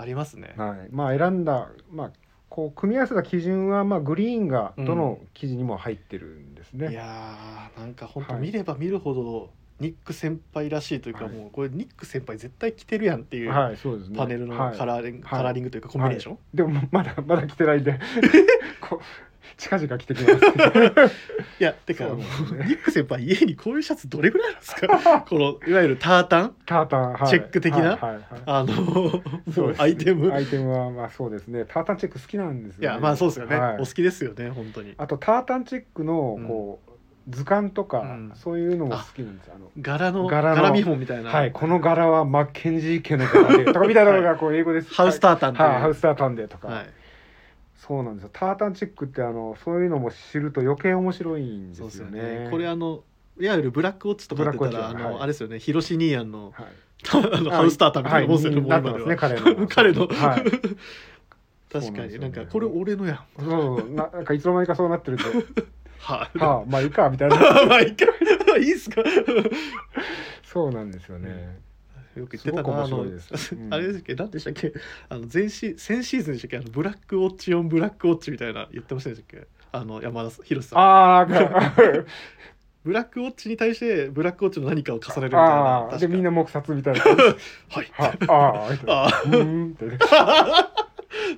[0.00, 2.10] ありますね、はい、まあ選んだまあ
[2.50, 6.90] こう組み合わせた基準はまあグリーンがどの記事にも入ってるんですね。
[6.90, 8.42] いやーなんか本当はい。
[8.42, 11.32] 見れば見るほどニック先輩らしいというか、はい。
[11.32, 14.18] もうこれニック先輩絶対着てるやんっていう、はい、そうですね。
[14.18, 14.76] パネルのはい。
[14.76, 17.98] カラーリング、はいカラーリングというかコンビネーション、でもまだまだ来てないんで。
[18.82, 20.34] こう近々来てきます。
[21.60, 25.20] いやてかねうニック先輩家にこういうシャツどれぐらいあるんですか？
[25.28, 26.54] このいわゆるタータン？
[26.66, 27.28] タータン、はい。
[27.28, 27.78] チェック的な？
[27.78, 28.22] はいはいはい。
[28.46, 29.22] あの
[29.68, 29.74] ね。
[29.78, 30.32] アイテム？
[30.32, 31.64] アイテムはまあそうですね。
[31.66, 32.86] タータンチェック好きなんですよ、ね。
[32.86, 33.74] いやまあそうですよね、はい。
[33.76, 34.94] お好きですよね本当に。
[34.96, 36.90] あとタータンチェックのこう、
[37.28, 38.32] 図鑑とか、うん。
[38.34, 39.50] そういうのも好きなんです。
[39.54, 44.92] あの柄の柄見本みたいな、はい、この柄はマッケンジー家の柄でとかみたいなのがこう英語です。
[44.94, 46.86] ハウスタータンっていうはい、ハウスタータンでとか、はい
[47.86, 48.30] そうなんですよ。
[48.32, 52.44] タータンチェックってあのそういうのも知ると余計面白いんですすよでよね。
[52.44, 53.02] ねこれあの
[53.40, 55.16] いわゆるブラックウォッチとかって言ったらあの、はい。
[55.20, 55.58] あれですよね。
[55.58, 56.66] ヒロシニーアンのはい、
[57.32, 58.22] あのハウスタータンみたい。
[58.22, 58.90] なもんですよね、はい、で。
[58.90, 59.66] はね彼の。
[59.66, 60.06] 彼の。
[60.08, 60.44] はい、
[61.72, 62.18] 確かそうなんですよね。
[62.18, 63.18] になんかこれ俺のやん。
[63.38, 65.24] そうななんかいつの間にかそうなってるんで、
[66.00, 67.36] はい、はあまあいいかみたいな。
[67.64, 68.04] まあいいか。
[68.58, 69.02] いいっすか。
[70.42, 71.58] そうなんですよね。
[72.16, 73.20] よく言ってたなあのうん
[73.72, 74.14] あれでしたっけ？
[74.14, 74.72] 何でしたっけ？
[75.08, 76.56] あの前シ先シーズンでしたっけ？
[76.58, 79.46] あのブラックウォッチオンブラックウォッチみたいな言ってませんでしたっけ？
[79.72, 80.78] あの山田博さん。
[80.80, 81.26] あ
[82.82, 87.00] ブラックウォッチに対してブラックウォッチの何かを重ねるみたいなでみんな黙殺みたいな。
[87.04, 87.12] は
[87.82, 87.92] い。
[88.26, 90.89] はああ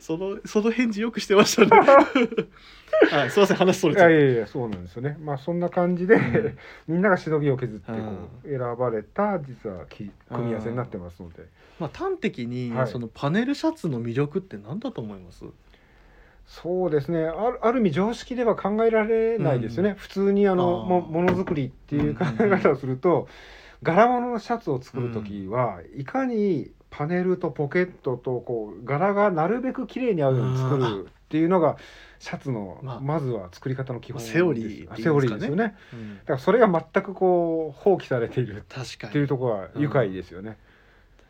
[0.03, 1.69] そのその返事よくしてましたね。
[3.11, 5.17] はいすいません話それいやいやいやそうなんですよね。
[5.23, 6.59] まあそんな感じで、ん。
[6.89, 7.99] みんながしのぎを削ってこ
[8.45, 11.45] うう選ばれた実はき組み合わせになってますので。
[11.79, 12.87] まあ端的にはい。
[12.89, 15.45] そのパネルシャツの魅力って何だと思います？
[16.47, 17.25] そうですね。
[17.25, 23.29] あるある意味常識では考えられないですよね、普通にあのもものづくりっていう考え方をすると、
[23.83, 31.79] 柄物のシャツを作る時は、いかにパネルとポケットとこう柄がなるべく綺麗に合うように作うんるっていうのが
[32.19, 35.03] シャツのまあまずは作り方の基本です、セオリーね。
[35.03, 35.75] セオリーですよね。
[35.95, 36.19] うん。
[36.19, 40.59] だからそれが全くこう放棄されているっていうにところは愉快ですよね、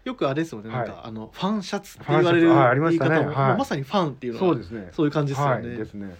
[0.04, 0.68] よくあれですよね。
[0.68, 4.88] なんはいかあのファンシャツって言われる言い方もまさにファンっていうのはそうですね。
[4.92, 6.16] そういう感じですよはいねですね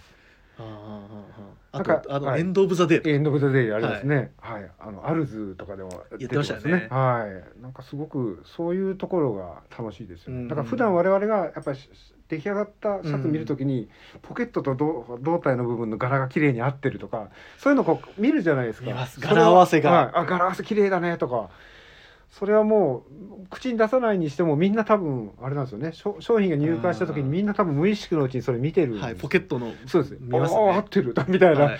[0.57, 2.41] あとあのはい。
[2.41, 4.31] end of the day end of the day ありますね。
[4.39, 5.89] はい、あのアルズとかでも
[6.19, 6.87] 言ってましたよね。
[6.89, 7.25] は
[7.57, 10.41] い、なんかすごくそういうところが楽しいですよね。
[10.41, 10.47] うん。
[10.47, 11.89] だから普段我々がやっぱりし
[12.29, 13.89] 出来上がったシャツ見るときに、
[14.21, 18.91] ポケットと胴胴体の部分の柄が綺麗に合ってるとか、そういうのこう見るじゃないですか。
[19.19, 19.91] 柄合わせが。
[19.91, 21.49] はい、あ柄合わせ綺麗だねとか。
[22.33, 23.03] それはも
[23.43, 25.93] う口に出さないにしてもみんな多分あれなんですよね。
[25.93, 29.71] 商商品が入荷した時にみんな多分無意識のうちにそれ見てるはいポケットの。
[29.85, 30.17] そうです。
[30.19, 31.13] 見ますああ合ねってる。
[31.27, 31.79] みたいな、はい。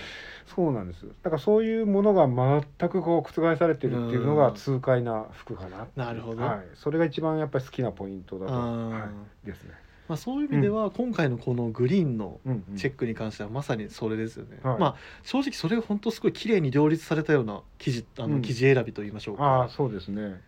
[0.54, 6.44] そうなんですだからそういうものが全くこう覆されてるっていうのがうん痛快な服かななるほど。
[6.44, 9.08] はい、それが一番やっぱり好きなポイントだと、は
[9.44, 9.72] い、ですね
[10.08, 12.76] まあ、そういう意味では今回のこのグリーンのうんうん。
[12.76, 14.78] チェックに関してはまさにそれですよね、はい。
[14.78, 18.42] まあ正直それが本当すごい綺麗に両立されたような記事あのうん。
[18.42, 20.40] 記事選びと言いましょうか、ああそうですね。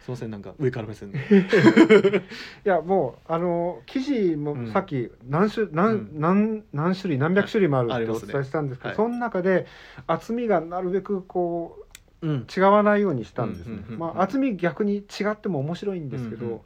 [0.00, 1.18] すいませんなんか上から目線で。
[2.64, 4.44] いやもうあの記事うん。
[4.44, 6.10] もさっき何種何,、うん。
[6.14, 8.96] 何何種類何百種類もあるってお伝えしたんですけど、はい。
[8.96, 9.66] その中で
[10.06, 11.78] 厚みがなるべくこ
[12.22, 12.46] ううん。
[12.56, 13.74] 違わないようにしたんですね。
[13.74, 13.98] うんうんうんうん。
[13.98, 16.60] まあ厚み逆に違っても面白いんですけど、うんうん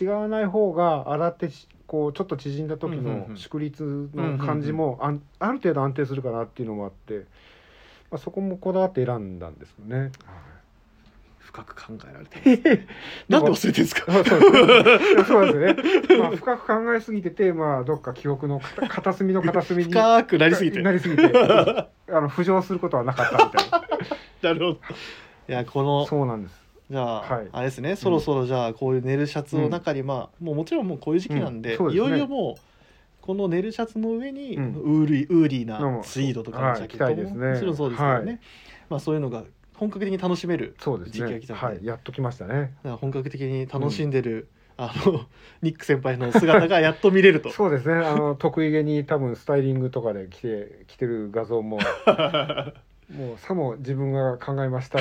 [0.00, 7.26] 違わない方が洗ってしこうちょっと縮んだ時の縮率の感じもあんある程度安定するかなっていうのもあって、
[8.10, 10.10] まあそこもこだわって選んだんですよね。
[11.40, 12.86] 深く考えられて
[13.28, 14.04] なんで忘れてるんですか？
[15.20, 16.18] あそうですね。
[16.18, 23.82] まあ深く考えすぎてて、まあどっか記憶の片片隅の片隅に深くなりすぎてなりすぎて、 あの浮上することはなかったみたいな。
[24.54, 24.80] なるほど
[25.46, 26.61] いやこのそうなんです。
[26.92, 27.48] じゃあ、はい。
[27.52, 31.88] あれですねそろそろじゃあこういう寝るシャツの中に、まあもうもちろんもうこういう時期なんで,、いうん。
[31.88, 32.10] ですね。
[32.10, 32.60] よいよもう
[33.22, 34.74] この寝るシャツの上に、うん。
[34.74, 37.14] ウーリーウーリーのなもツイードとかのジャケットも、はい。
[37.14, 37.48] 着たいですね。
[37.52, 38.40] もちろんそうですけどね、はい。
[38.90, 41.12] まあそういうのが本格的に楽しめるそうですね。
[41.12, 41.54] 時期が来た。
[41.54, 42.74] んで、はい、やっときましたね。
[43.00, 45.26] 本格的に楽しんでる、あの
[45.62, 47.50] ニック先輩の姿がやっと見れると。
[47.52, 47.94] そうですね。
[47.94, 51.78] あの得意げに多分スタイリングとかで着て着てる画像も
[53.16, 54.98] もうさも自分が考えました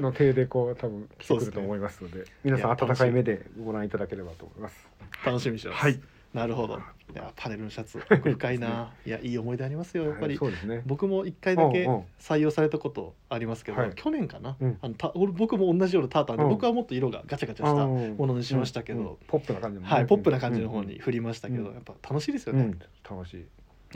[0.00, 4.88] の体でこう多分来てくると思いますので、皆さん温かい目でご覧いただければと思います。
[5.24, 6.00] 楽しみにしてます、はい。
[6.34, 6.78] なるほど。
[7.14, 8.92] いやパネルのシャツ奥深いな。
[9.06, 9.10] い。
[9.10, 10.82] やいい思い出ありますよやっぱり、はいそうですね。
[10.84, 12.04] 僕も一回だけうんうん。
[12.18, 13.92] 採用されたことありますけど、はい。
[13.94, 14.78] 去年かな、うん。
[14.82, 16.50] あのた俺僕も同じようなタータンで、うん。
[16.50, 21.74] 僕はもっと色がガチャガチャしたもものにしましたけど、ポップな感じもね、はい、ポップな感じの方に振りましたけど、うん。
[21.74, 22.78] やっぱ楽しいですよね、うん、
[23.08, 23.46] 楽しい。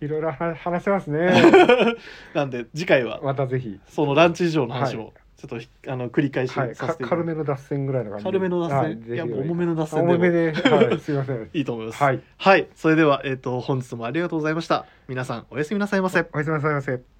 [0.00, 0.04] い。
[0.04, 1.30] いろいろは話せますね。
[2.34, 3.78] なんで次回はまたぜひ。
[3.86, 6.74] そのランチ事情の話はをちょっとひあの繰り返しはい。
[6.74, 8.30] させていただ軽めの脱線ぐらいの感じで。
[8.32, 8.78] 軽めの脱線？
[8.80, 10.52] はいやもう重めの脱あ線重めで。
[10.52, 10.98] はい。
[11.00, 11.48] すみません。
[11.52, 12.20] いいと思いますはい。
[12.38, 17.19] はい、それでは、えっと本日もありがとうございました皆さんおやすみなさいませおやすみなさいませ。